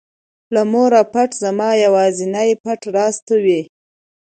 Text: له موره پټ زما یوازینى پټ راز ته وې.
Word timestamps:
له 0.53 0.61
موره 0.71 1.01
پټ 1.13 1.29
زما 1.43 1.69
یوازینى 1.85 2.49
پټ 2.63 2.81
راز 2.95 3.15
ته 3.25 3.35
وې. 3.43 3.61